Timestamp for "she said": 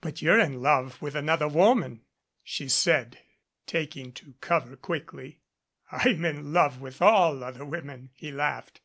2.44-3.18